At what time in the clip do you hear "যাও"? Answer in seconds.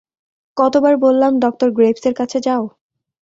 2.39-2.63